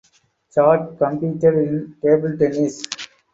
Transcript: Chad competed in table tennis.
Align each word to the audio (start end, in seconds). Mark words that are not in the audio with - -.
Chad 0.51 0.97
competed 0.97 1.53
in 1.53 1.95
table 2.01 2.35
tennis. 2.35 2.81